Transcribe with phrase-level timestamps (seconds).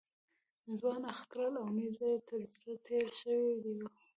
[0.79, 3.87] ځوان اخ کړل او نیزه یې تر زړه تېره شوې وه.